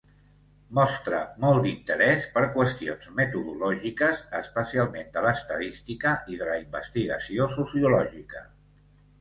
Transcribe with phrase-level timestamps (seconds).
[0.77, 8.47] Mostrà molt d'interés per qüestions metodològiques, especialment de l'estadística i de la investigació sociològica.